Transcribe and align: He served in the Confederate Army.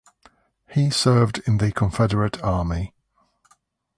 He 0.71 0.89
served 0.89 1.43
in 1.45 1.59
the 1.59 1.71
Confederate 1.71 2.41
Army. 2.43 2.95